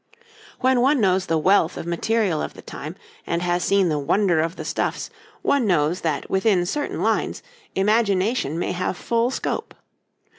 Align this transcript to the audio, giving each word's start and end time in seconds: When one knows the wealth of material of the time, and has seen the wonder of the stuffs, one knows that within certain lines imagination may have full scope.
When 0.61 0.81
one 0.81 0.99
knows 0.99 1.27
the 1.27 1.37
wealth 1.37 1.77
of 1.77 1.85
material 1.85 2.41
of 2.41 2.55
the 2.55 2.63
time, 2.63 2.95
and 3.27 3.43
has 3.43 3.63
seen 3.63 3.89
the 3.89 3.99
wonder 3.99 4.39
of 4.39 4.55
the 4.55 4.65
stuffs, 4.65 5.11
one 5.43 5.67
knows 5.67 6.01
that 6.01 6.27
within 6.27 6.65
certain 6.65 7.03
lines 7.03 7.43
imagination 7.75 8.57
may 8.57 8.71
have 8.71 8.97
full 8.97 9.29
scope. 9.29 9.75